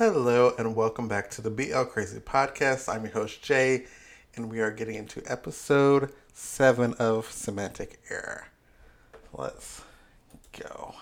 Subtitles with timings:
[0.00, 2.88] Hello and welcome back to the BL Crazy Podcast.
[2.88, 3.84] I'm your host Jay,
[4.34, 8.46] and we are getting into episode seven of Semantic Error.
[9.34, 9.82] Let's
[10.58, 10.94] go.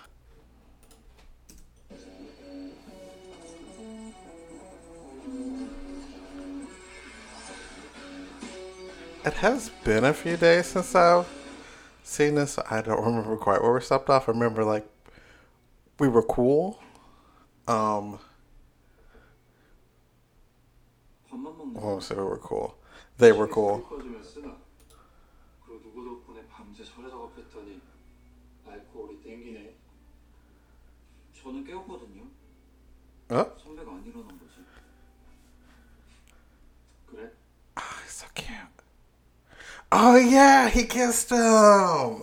[9.25, 11.29] It has been a few days since I've
[12.03, 12.59] seen this.
[12.69, 14.29] I don't remember quite where we stopped off.
[14.29, 14.89] I remember like
[16.01, 16.81] we were cool.
[17.69, 18.19] Um,
[21.81, 22.77] Oh, so they were cool.
[23.19, 23.87] They were cool.
[33.31, 33.53] Oh,
[37.77, 38.49] ah, he's so cute.
[39.93, 42.23] Oh yeah, he kissed him.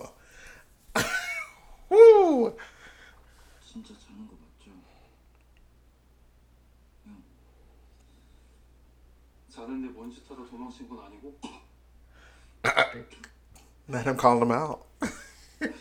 [10.75, 11.39] 타다 도망친 건 아니고
[13.89, 14.83] Let him call him out.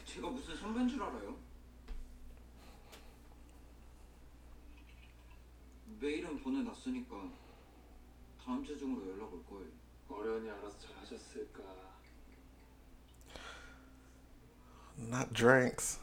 [0.06, 1.36] 제가 무슨 선배인 줄 알아요?
[6.00, 7.30] 메일은 보내놨으니까
[8.42, 9.68] 다음 주 중으로 연락 올 거예요.
[10.08, 11.62] 어련히 알아서 잘 하셨을까?
[14.98, 15.98] Not drinks.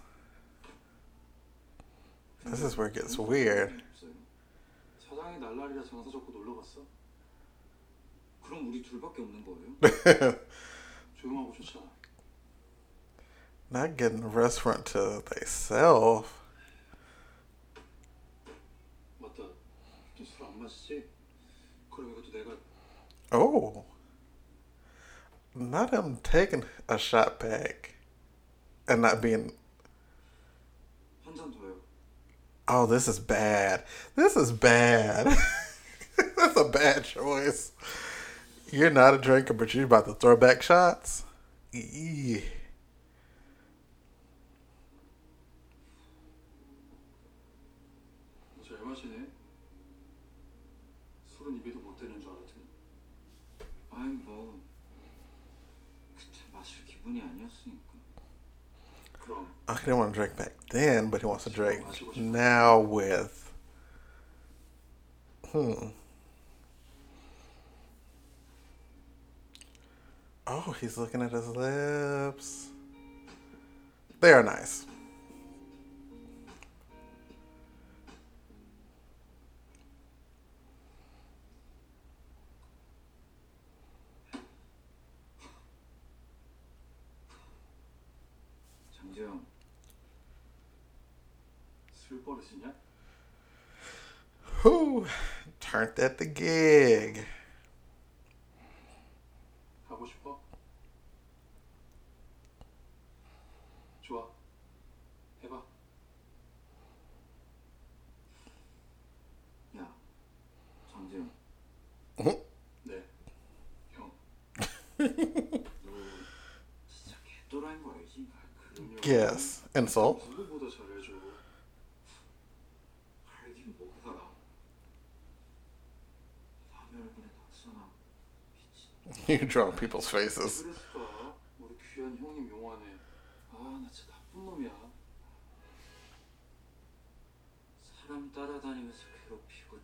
[2.45, 3.83] This is where it gets weird.
[3.91, 4.11] 없어요.
[4.99, 6.81] 사장이 날라리라 장사 잡고 놀러 갔어?
[8.43, 10.39] 그럼 우리 둘밖에 없는 거예요?
[11.21, 11.85] 조용하고 좋잖아.
[13.69, 16.31] Not getting a restaurant to theyself.
[19.19, 19.43] 맞다.
[19.43, 21.09] 너 술 안 마시지?
[21.89, 22.57] 그럼 이것도 내가
[23.33, 23.83] Oh.
[25.53, 27.95] Not him taking a shot back
[28.87, 29.51] and not being
[31.25, 31.81] 한 잔 더요.
[32.69, 33.83] Oh, this is bad.
[34.15, 35.27] This is bad.
[36.37, 37.71] That's a bad choice.
[38.72, 41.24] You're not a drinker, but you're about to throw back shots.
[41.72, 42.40] Yeah.
[59.68, 61.84] I didn't want to drink back then, but he wants to drink
[62.16, 63.52] now with.
[65.50, 65.88] Hmm.
[70.46, 72.68] Oh, he's looking at his lips.
[74.20, 74.86] They are nice.
[94.62, 95.06] Who
[95.58, 97.26] turned at the gig?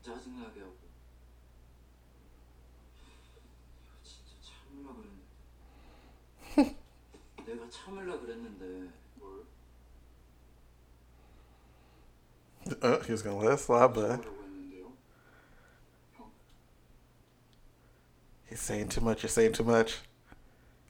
[0.03, 0.77] 짜증나게 하고.
[7.45, 8.86] 내가 진짜 참으려 그랬는데.
[12.82, 14.24] oh, he was gonna let it slide, but
[18.48, 19.22] he's saying too much.
[19.22, 19.98] You're saying too much.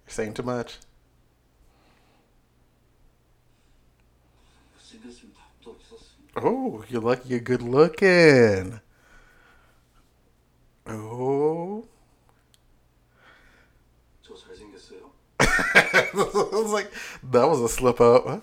[0.06, 0.78] You're saying too much.
[6.36, 7.28] Oh, you're lucky.
[7.28, 8.80] You're good looking.
[10.86, 11.84] Oh.
[15.40, 16.90] I was like,
[17.30, 18.42] that was a slip up.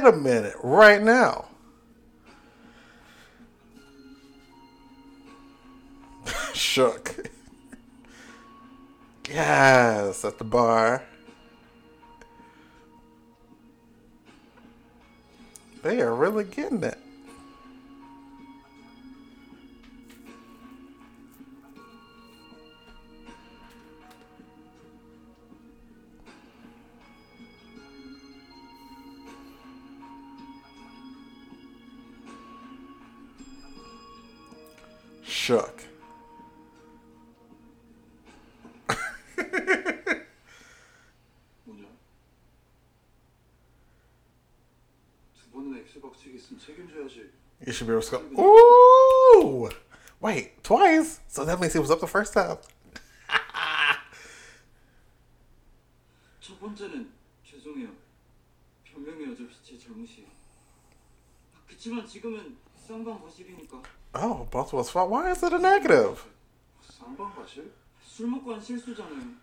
[0.00, 1.46] forget a minute right now.
[6.54, 7.28] Shook.
[9.28, 11.02] yes, at the bar.
[15.82, 16.98] They are really getting it.
[47.89, 49.69] You should be able to go, ooh!
[50.21, 51.19] Wait, twice?
[51.27, 52.57] So that means he was up the first time.
[56.39, 57.11] 첫 번째는
[57.43, 57.89] 죄송해요.
[58.85, 59.35] 변명해요.
[59.35, 60.27] 저 제 잘못이에요.
[61.55, 62.57] 아, 그치만 지금은
[62.87, 63.81] 쌍방 과실이니까
[64.15, 65.09] Oh, both of us fault.
[65.11, 66.21] Why is it a negative?
[66.81, 67.73] 쌍방 과실?
[68.01, 69.33] 술 먹고 한 실수잖아요.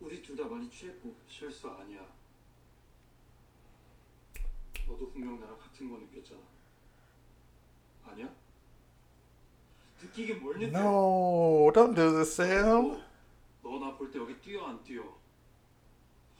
[0.00, 2.00] 우리 둘 다 많이 취했고 실수 아니야.
[4.86, 6.40] 너도 분명 나랑 같은 거 느꼈잖아.
[8.05, 8.29] 아니야?
[10.01, 10.77] 느끼긴 뭘 느껴?
[10.79, 13.01] No, don't do this, Sam.
[13.63, 15.03] 너나 볼 때 여기 뛰어 안 뛰어?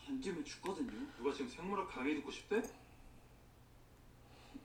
[0.08, 0.92] 안 뛰면 죽거든요.
[1.18, 2.62] 누가 지금 생물학 강의 듣고 싶대?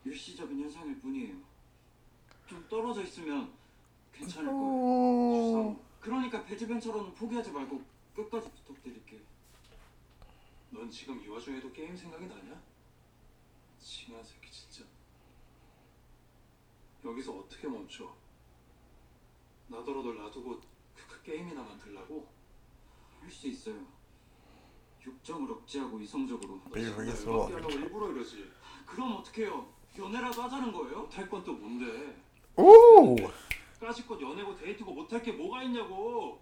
[0.05, 1.37] 일시적인 현상일 뿐이에요.
[2.47, 3.53] 좀 떨어져 있으면
[4.13, 5.33] 괜찮을 거예요.
[5.35, 5.89] 주상.
[6.01, 7.83] 그러니까 배즈벤처럼은 포기하지 말고
[8.17, 9.21] 끝까지 부탁드릴게요.
[10.71, 12.61] 넌 지금 이 와중에도 게임 생각이 나냐?
[13.81, 14.85] 징한 새끼 진짜.
[17.09, 18.15] 여기서 어떻게 멈춰?
[19.69, 22.27] 나더러 널 놔두고 그, 그 게임이나 만들라고?
[23.21, 23.75] 할 수 있어요.
[25.05, 26.61] 육정을 억제하고 이성적으로.
[26.75, 28.51] 열받게 하려고 일부러 이러지.
[28.87, 29.67] 그럼 어떡해요?
[29.99, 31.01] 연애라도 하자는 거예요?
[31.03, 32.17] 못할 건또 뭔데?
[32.59, 33.17] Ooh.
[33.81, 36.41] 까짓것 연애고 데이트고 못할 게 뭐가 있냐고.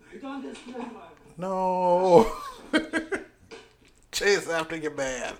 [0.00, 1.24] 말도 안 되는 소리 하지 말고.
[1.38, 2.24] No.
[4.12, 5.36] Chase after your man.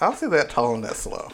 [0.00, 1.28] How's he that tall and that slow?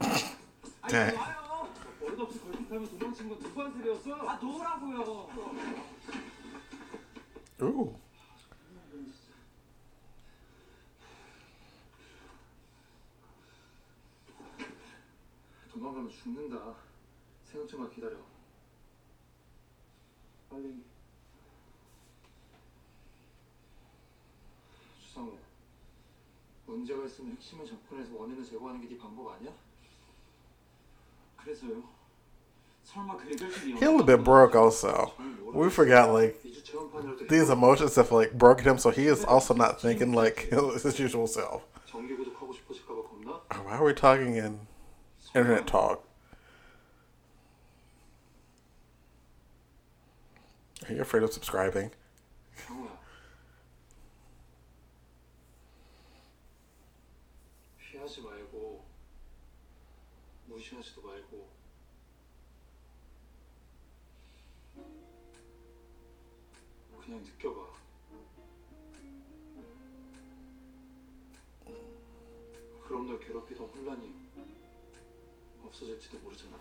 [0.81, 1.15] 아니 네.
[1.15, 1.67] 와요.
[1.99, 4.15] 버릇없이 걸핏하면 도망친 건 누구한테였어?
[4.27, 5.27] 아 놓으라고요.
[7.61, 7.95] Ooh.
[16.25, 16.75] 도망가면 죽는다.
[17.45, 18.15] 생각 좀만 기다려.
[20.49, 20.83] 빨리.
[25.01, 25.31] 주상우.
[26.65, 29.51] 문제가 있으면 핵심을 접근해서 원인을 제거하는 게 네 방법 아니야?
[31.37, 31.83] 그래서요.
[32.83, 35.13] 설마 그 해결책이 He a little bit broke also.
[35.53, 39.53] We forgot like 이주 체험판이라도 these emotions have like broken him, so he is also
[39.53, 41.63] not thinking like his usual self.
[41.85, 43.41] 정기 구독하고 싶어질까봐 겁나?
[43.65, 44.67] Why are we talking in
[45.35, 46.03] internet talk?
[50.88, 51.90] Are you afraid of subscribing?
[52.66, 53.00] 경우야.
[57.78, 58.84] 피하지 말고
[60.46, 61.48] 무시하지도 말고
[67.00, 67.76] 그냥 느껴봐.
[72.86, 74.14] 그럼 널 괴롭히던 혼란이
[75.64, 76.58] 없어질지도 모르잖아.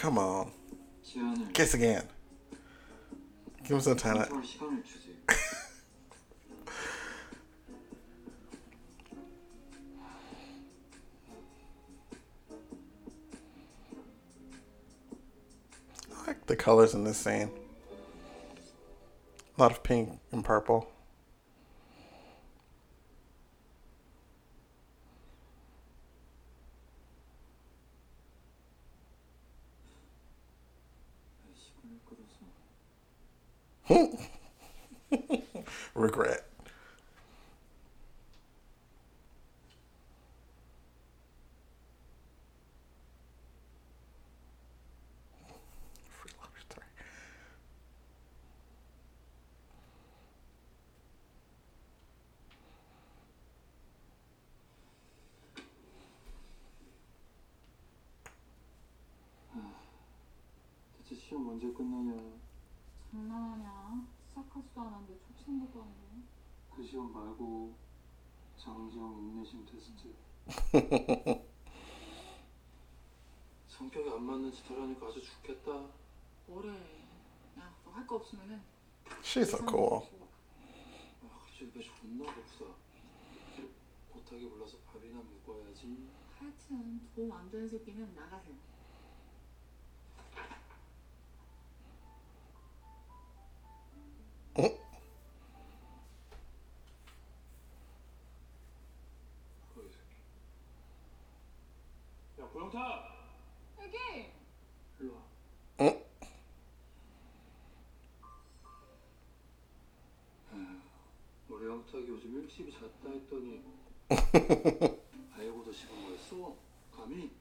[0.00, 0.50] Come on.
[1.52, 2.04] Kiss again.
[3.64, 4.16] Give him some time.
[16.10, 17.50] I like the colors in this scene.
[19.58, 20.90] A lot of pink and purple.
[61.30, 62.12] 시험 언제 끝나냐?
[63.12, 64.04] 장난하냐?
[64.28, 65.92] 시작하지도 않았는데 초창부터 하네.
[66.74, 67.72] 그 시험 말고
[68.56, 70.12] 장정 인내심 테스트.
[73.68, 75.86] 성격이 안 맞는 짓 하려니까 아주 죽겠다.
[76.48, 76.72] 뭐래?
[77.60, 78.60] 야, 너 할 거 없으면은
[79.22, 80.02] She's so cool.
[81.22, 82.74] 아, 갑자기 배 존나 고프다.
[84.12, 86.08] 못하게 불러서 밥이나 먹어야지.
[86.40, 88.56] 하여튼 도움 안 되는 새끼는 나가세요.
[112.49, 113.61] 영탁이 요즘 일찍이 잤다 했더니
[115.37, 116.55] 알고도 싶은 거였어?
[116.91, 117.31] 감히?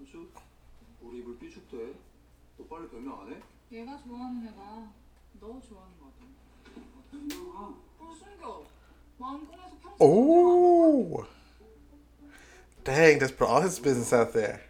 [0.00, 0.28] 어쭈?
[1.00, 1.94] 우리 입을 삐죽대?
[2.58, 3.40] 너 빨리 변명 안 해?
[3.72, 4.92] 얘가 좋아하는 애가
[5.40, 6.28] 너 좋아하는 거거든.
[7.10, 8.64] 변명아 뭘 숨겨?
[9.18, 11.26] 마음 꺼내서 평생 Oh.
[12.84, 14.60] Dang, just put all his business out there.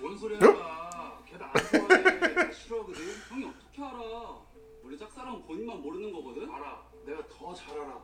[0.00, 1.22] 뭔 소리 하는 거야?
[1.26, 2.30] 걔나 안 좋아해.
[2.34, 3.00] 나 싫어하거든.
[3.30, 4.40] 형이 어떻게 알아?
[4.82, 6.50] 우리 짝사랑은 본인만 모르는 거거든.
[6.50, 8.02] 알아 내가 더 잘 알아.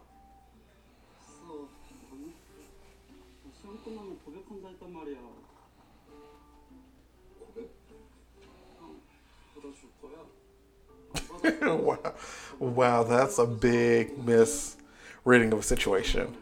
[2.12, 2.34] 아니,
[3.44, 5.18] 나 시험 끝나면 고백한다 했단 말이야.
[7.38, 7.70] 고백?
[8.78, 9.00] 형
[9.54, 10.24] 받아줄 거야?
[11.14, 12.14] 안 받아줄 wow.
[12.60, 16.34] Wow, that's a big misreading of a situation.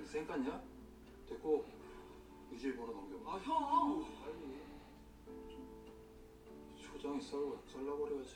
[7.30, 8.34] 썰어 잘라버려야지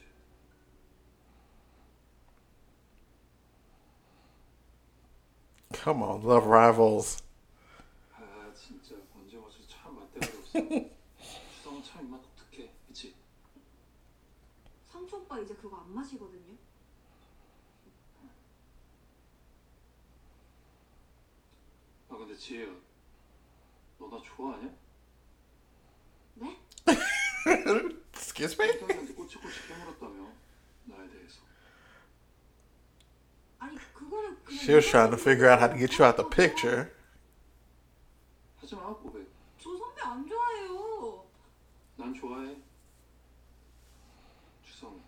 [5.73, 7.21] Come on, love rivals.
[8.15, 10.59] 아 진짜 언제 와서 참 맞대가리 없어
[11.57, 13.15] 추성은 참 입맛 독특해 그치?
[14.91, 16.57] 상초 오빠 이제 그거 안 마시거든요.
[22.09, 22.67] 아 근데 지혜야
[23.99, 24.69] 너 나 좋아하냐?
[26.35, 26.57] 네?
[28.38, 28.68] Excuse me?
[28.78, 30.28] 성격이한테 꼬치꼬치 깨물었다며
[30.84, 31.40] 나에 대해서
[33.58, 36.28] 아니 그거는 그냥 She was trying to figure out how to get you out the
[36.28, 36.90] picture.
[38.60, 39.26] 하지마 고백
[39.58, 41.24] 저 선배 안 좋아해요.
[41.96, 42.56] 난 좋아해
[44.64, 45.00] 추성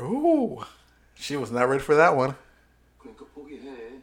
[0.00, 0.64] Ooh.
[1.16, 2.34] She was not ready for that one.
[2.98, 4.00] 그러니까 포기해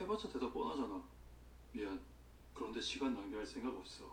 [0.00, 1.00] 해봤자 대답 뻔하잖아
[1.72, 2.00] 미안
[2.54, 4.04] 그런데 시간 낭비할 생각 없어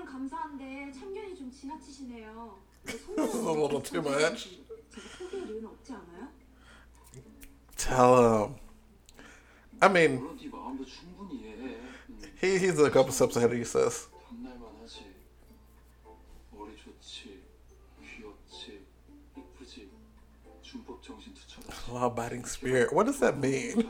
[0.00, 2.58] 조언은 감사한데 참견이 좀 지나치시네요.
[2.82, 4.62] 근데 This is a little too much.
[4.90, 6.28] 제가 포기할 이유는 없지 않아요?
[7.76, 8.54] Tell him.
[9.80, 11.76] I mean, 물론 네 마음도 충분히 이해해
[12.08, 14.08] 음, he, he's a couple steps ahead of you, sis.
[14.30, 15.04] 탐날만 하지
[16.52, 17.44] 머리 좋지
[18.00, 18.86] 귀엽지
[19.36, 19.90] 이쁘지
[20.62, 22.94] 준법 정신 투철하지 Law abiding spirit.
[22.94, 23.84] What does that mean?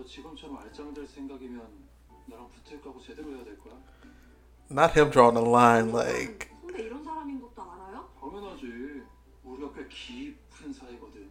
[0.00, 1.60] 너 지금처럼 알짱될 생각이면
[2.24, 3.74] 나랑 붙을 거고 제대로 해야 될 거야
[4.70, 8.08] Not him drawing a line like, 선배 이런 사람인 것도 알아요?
[8.18, 9.02] 당연하지
[9.44, 11.24] 우리가 꽤 깊은 사이거든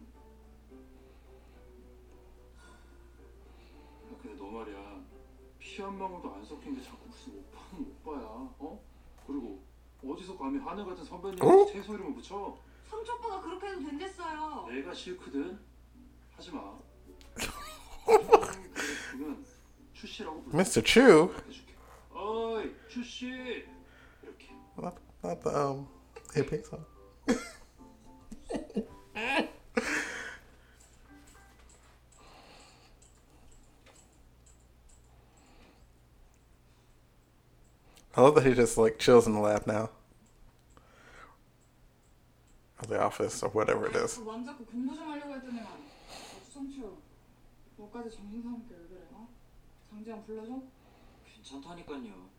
[4.06, 5.00] 야, 근데 너 말이야
[5.58, 8.80] 피 한 방울도 안 섞인 게 자꾸 무슨 오빠는 오빠야 어?
[9.26, 9.64] 그리고
[10.06, 11.66] 어디서 감히 하늘 같은 선배님 어?
[11.66, 12.56] 채소 이름을 붙여
[13.18, 14.66] 오빠가 그렇게 해도 된댔어요.
[14.68, 15.58] 내가 싫거든
[16.32, 16.78] 하지 마
[20.52, 20.84] Mr.
[20.84, 21.30] Chu?
[24.80, 25.86] Not, not the um,
[26.34, 26.84] hip song.
[38.16, 39.90] I love that he just like chills in the lab now.
[42.82, 44.18] Or the office or whatever it is.
[47.79, 49.27] 너까지 정신 사납게 왜 그래 어?
[49.89, 50.61] 장지영 불러줘?
[51.25, 52.29] 괜찮다니까요.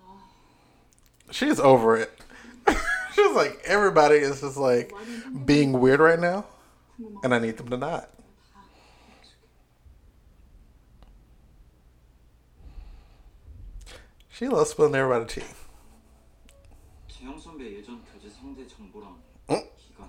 [0.00, 0.28] 아
[1.30, 2.10] She's over it.
[3.14, 6.44] She's like everybody is just like 많이 힘들어 being weird right now,
[6.96, 8.08] 궁금한 and I need them to not.
[8.52, 8.62] 다
[9.20, 9.46] 해줄게.
[14.30, 15.44] She loves spilling everybody tea.
[17.08, 19.70] 재영 선배 예전 교제 상대 정보랑 응?
[19.76, 20.08] 기간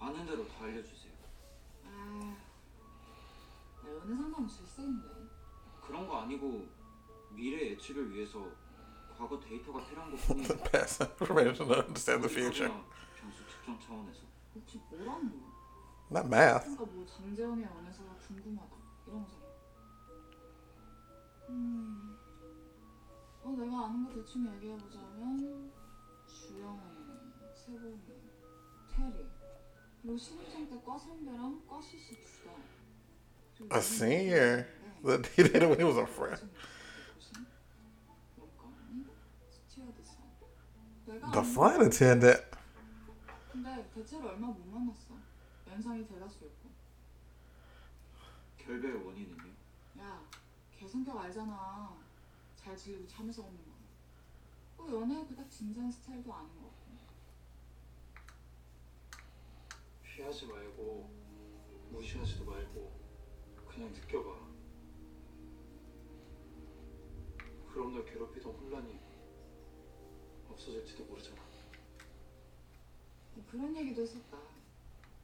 [0.00, 0.88] 아는 대로 다 알려주
[4.05, 5.07] 나 연애 상담 질색인데
[5.81, 6.67] 그런 거 아니고
[7.31, 8.45] 미래 예측을 위해서
[9.17, 10.47] 과거 데이터가 필요한 것 뿐이에요.
[10.71, 12.67] Pass information to understand the future.
[12.69, 12.85] 그러나
[13.15, 14.21] 변수 측정 차원에서
[14.53, 15.55] 혹시 뭐라는 거야?
[16.11, 16.63] Not math.
[16.75, 18.75] 그러니까 뭐 장재현의 연애사가 궁금하다
[19.07, 19.45] 이런 거잖아.
[21.49, 22.17] 음,
[23.43, 25.71] 어 내가 아는 거 대충 얘기해 보자면
[26.27, 26.79] 주영이,
[27.55, 28.01] 세범이,
[28.89, 29.25] 테리
[30.01, 32.51] 그리고 신입생 때과 선배랑 과 CC 둘 다.
[33.71, 34.65] A senior.
[34.65, 35.01] 네.
[35.03, 36.41] That he did it when he was a friend.
[41.31, 42.43] The flight attendant.
[43.51, 45.15] 근데 대체로 얼마 못 만났어.
[45.69, 46.69] 연상이 대다수였고.
[48.57, 49.51] 결별의 원인은요?
[49.99, 50.21] 야,
[50.77, 51.95] 걔 성격 알잖아.
[52.55, 53.71] 잘 질리고 참을서 없는 거.
[54.77, 56.85] 뭐 연애 그닥 진지한 스타일도 아닌 거 같고.
[60.03, 61.09] 피하지 말고
[61.91, 63.04] 무시하지도 말고
[63.75, 64.29] 그냥 느껴봐.
[67.73, 68.97] 그럼 널 괴롭히던 혼란이
[70.49, 71.41] 없어질지도 모르잖아.
[73.33, 74.37] 뭐 그런 얘기도 했었다.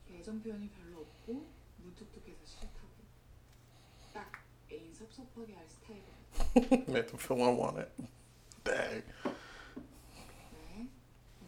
[0.09, 2.89] 애정 표현이 별로 없고 무뚝뚝해서 싫다고.
[4.13, 4.29] 딱
[4.69, 6.83] 애인 섭섭하게 할 스타일이거든.
[6.89, 7.89] Make them feel unwanted.
[8.65, 9.05] Dang.
[10.53, 10.87] 왜?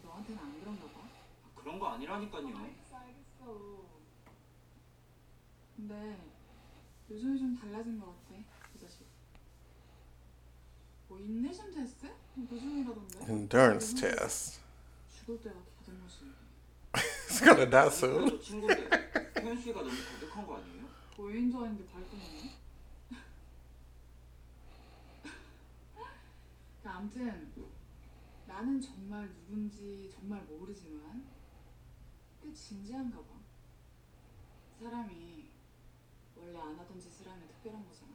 [0.02, 1.00] 너한테는 안 그런가 봐.
[1.00, 2.46] 아, 그런 거 아니라니까요.
[2.56, 3.84] 알겠어, 알겠어.
[5.76, 6.33] 근데
[7.14, 8.34] 요즘에 좀 달라진 것 같아,
[8.72, 9.06] 그 자식.
[11.06, 12.12] 뭐 인내심 테스트?
[12.34, 13.32] 그 중이라던데.
[13.32, 14.60] Endurance test.
[15.16, 16.24] 죽을 때가 다된 것이.
[17.28, 18.28] He's gonna die soon.
[18.30, 18.88] 저 친구인데
[19.32, 20.88] 표현 수위가 너무 거듭한 거 아니에요?
[21.16, 22.54] 고인조인데 발동이네.
[26.82, 27.52] 아무튼
[28.46, 31.24] 나는 정말 누군지 정말 모르지만
[32.42, 33.26] 꽤 진지한가 봐.
[34.80, 35.43] 사람이
[36.44, 38.12] 원래 안 하던 짓을 하면 특별한 거잖아.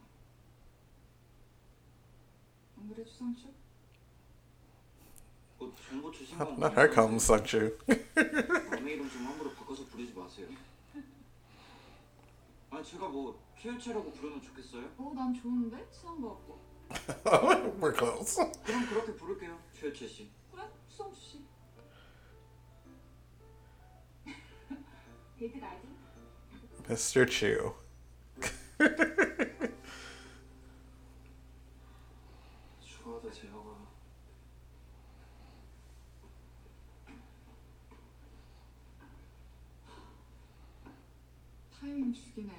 [2.78, 3.48] 안 그래 추상추?
[5.58, 7.76] 뭐 정보 주신 건 her.
[8.70, 10.46] 남의 이름 좀 함부로 바꿔서 부르지 마세요.
[12.70, 14.88] 아니 제가 뭐 피엘체라고 부르면 좋겠어요?
[14.96, 15.88] 어, 난 좋은데?
[15.90, 16.60] 친한 거 같고.
[17.80, 18.36] We're close.
[18.64, 20.30] 그럼 그렇게 부를게요, 최일체 씨.
[20.52, 20.62] 그래?
[20.88, 21.44] 추상추 씨.
[25.38, 25.88] 데이트 가야지.
[26.88, 27.26] Mr.
[27.26, 27.74] Chew.
[32.79, 33.85] 좋아하다 재혁아.
[41.79, 42.51] 타이밍 죽이네.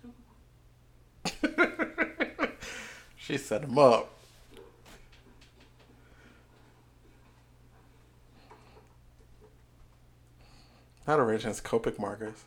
[0.00, 0.18] 들어봐.
[3.16, 4.10] She set him up.
[11.06, 12.46] Not origins, Copic markers.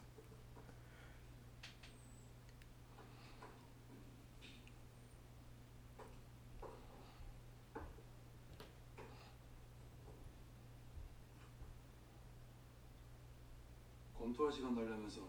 [14.23, 15.21] 검토할 시간 달라면서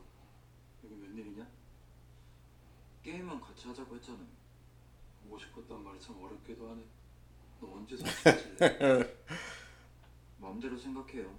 [0.83, 1.47] 여기 웬일이냐?
[3.01, 4.27] 게임은 같이 하자고 했잖아요.
[5.23, 6.83] 보고 싶었단 말이 참 어렵기도 하네.
[7.59, 9.17] 너 언제 사실래?
[10.37, 11.35] 마음대로 생각해요.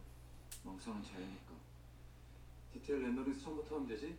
[0.64, 1.54] 망상은 자유니까.
[2.72, 4.18] 디테일 렌더링 처음부터 하면 되지?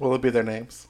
[0.00, 0.88] Will it be their names?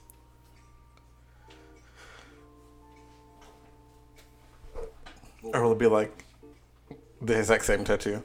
[5.43, 6.23] Or will it be like
[7.21, 8.23] the exact same tattoo?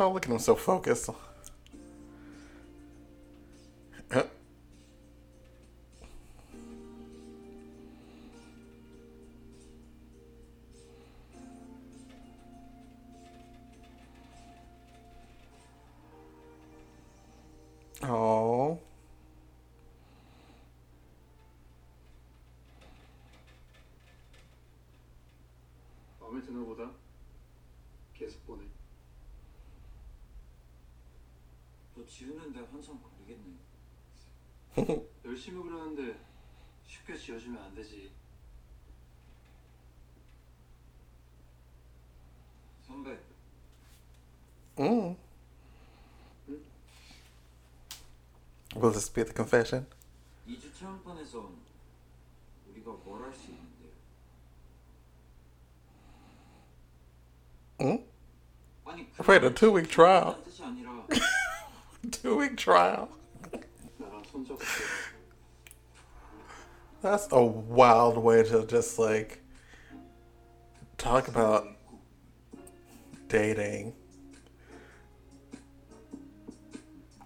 [0.00, 1.10] Oh, look at him so focused.
[26.28, 26.90] 마음에 드나 보다.
[28.12, 28.62] 계속 보내.
[31.96, 33.56] 너 지우는데 한참 걸리겠네.
[35.24, 36.20] 열심히 그러는데
[36.84, 38.12] 쉽게 지어주면 안 되지.
[42.86, 43.18] 선배,
[44.76, 45.16] Mm.
[48.76, 49.86] Will this be the confession?
[50.46, 51.50] 2주 체험판에서
[52.70, 53.57] 우리가 뭘 할 수 있
[59.26, 60.38] Wait, a two week trial.
[62.10, 63.08] two week trial.
[67.00, 69.40] That's a wild way to just like
[70.96, 71.68] talk about
[73.28, 73.94] dating.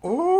[0.04, 0.31] Ooh.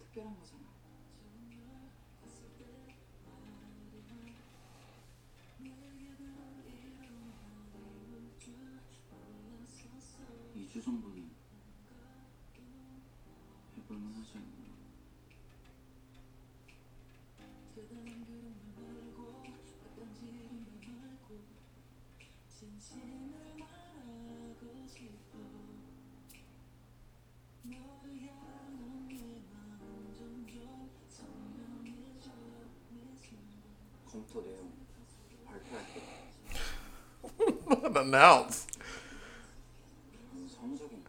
[0.00, 0.60] 특별한 거잖아.
[10.54, 11.10] 2주 정도
[34.11, 34.71] 검토 내용
[35.45, 36.01] 발표할게.
[37.97, 38.67] Announce.
[40.47, 41.03] 성적인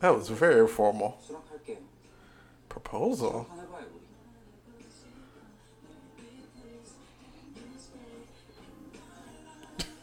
[0.00, 1.16] That was very formal.
[1.20, 1.78] 수락할게요.
[2.68, 3.46] Proposal.
[3.46, 4.04] 수락 해봐요 우리.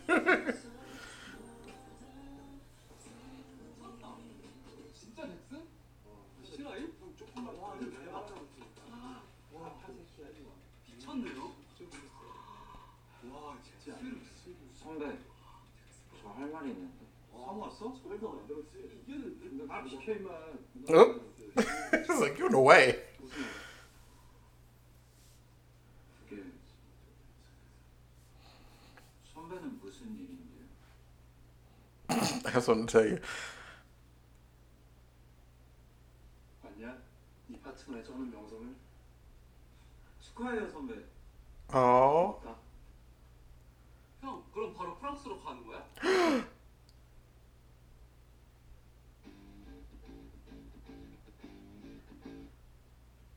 [32.65, 33.20] I just want to tell you.
[36.63, 36.98] 봤냐?
[37.48, 38.76] 네 파트너의 쩌는 명성을
[40.22, 40.96] 축하해요 선배.
[41.74, 42.39] Oh.
[42.44, 42.56] 나.
[44.22, 45.86] 형 그럼 바로 프랑스로 가는 거야?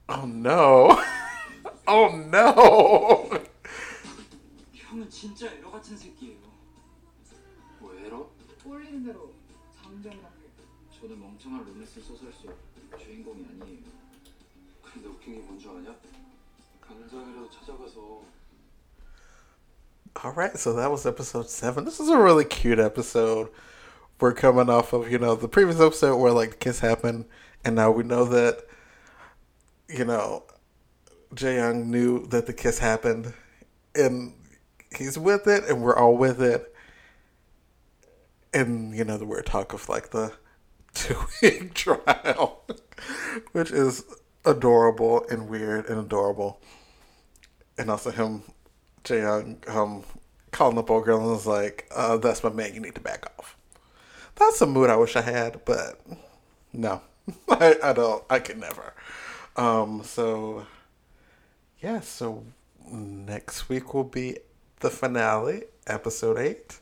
[0.09, 0.97] Oh no.
[1.87, 3.31] Oh no.
[4.73, 6.39] 형은 진짜 에러 같은 새끼예요.
[8.69, 8.85] 뭐 에러?
[8.85, 9.33] 꼴리는 대로
[9.77, 10.45] 잠정답게.
[11.01, 12.57] 저는 멍청한 로맨스 소설 속
[12.99, 13.83] 주인공이 아니에요.
[14.83, 15.95] 근데 웃긴 게 뭔 줄 아냐?
[16.81, 18.23] 강장이라도 찾아가서
[20.23, 21.85] All right, so that was episode seven.
[21.85, 23.49] This is a really cute episode.
[24.21, 27.25] We're coming off of, you know, the previous episode where, like, the kiss happened,
[27.65, 28.65] and now we know that,
[29.89, 30.45] you know,
[31.35, 33.35] Jaeyoung knew that the kiss happened,
[33.97, 34.35] and
[34.97, 36.68] he's with it, and we're all with it.
[38.54, 40.34] And, you know, the weird talk of, like, the
[40.94, 42.64] two week trial,
[43.52, 44.04] which is
[44.46, 46.60] adorable and weird and adorable.
[47.78, 48.44] And also him
[49.04, 50.04] Jaeyoung um
[50.52, 52.74] calling up old girl and was like, uh, "That's my man.
[52.74, 53.56] You need to back off."
[54.36, 56.00] That's a mood I wish I had, but
[56.74, 57.02] no,
[57.50, 58.24] I, I don't.
[58.30, 58.94] I could never.
[59.56, 60.66] Um, so
[61.80, 62.44] yeah, so
[62.92, 64.38] next week will be
[64.80, 66.80] the finale, episode eight.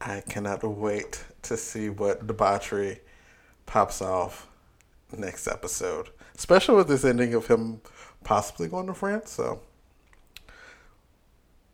[0.00, 3.00] I cannot wait to see what debauchery
[3.66, 4.48] pops off
[5.16, 7.80] next episode, especially with this ending of him
[8.24, 9.30] possibly going to France.
[9.30, 9.60] So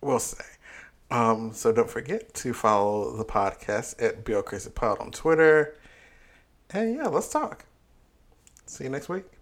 [0.01, 0.43] we'll see.
[1.11, 5.77] Um, so don't forget to follow the podcast at BL Crazy Pod on Twitter.
[6.71, 7.67] And yeah, let's talk.
[8.67, 9.34] See you next week.